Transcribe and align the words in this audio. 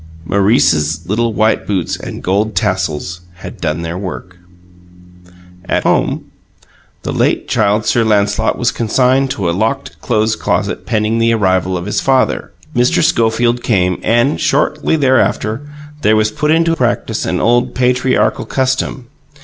Maurice's 0.25 1.07
little 1.07 1.31
white 1.31 1.67
boots 1.67 1.95
and 1.95 2.23
gold 2.23 2.55
tassels 2.55 3.21
had 3.35 3.61
done 3.61 3.83
their 3.83 3.99
work. 3.99 4.35
At 5.69 5.83
home 5.83 6.31
the 7.03 7.13
late 7.13 7.47
Child 7.47 7.85
Sir 7.85 8.03
Lancelot 8.03 8.57
was 8.57 8.71
consigned 8.71 9.29
to 9.29 9.47
a 9.47 9.51
locked 9.51 10.01
clothes 10.01 10.35
closet 10.35 10.87
pending 10.87 11.19
the 11.19 11.35
arrival 11.35 11.77
of 11.77 11.85
his 11.85 12.01
father. 12.01 12.51
Mr. 12.75 13.03
Schofield 13.03 13.61
came 13.61 13.99
and, 14.01 14.41
shortly 14.41 14.95
after, 15.05 15.69
there 16.01 16.15
was 16.15 16.31
put 16.31 16.49
into 16.49 16.75
practice 16.75 17.23
an 17.27 17.39
old 17.39 17.75
patriarchal 17.75 18.47
custom. 18.47 19.05